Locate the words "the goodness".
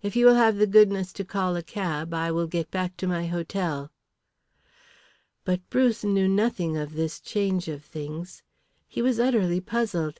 0.56-1.12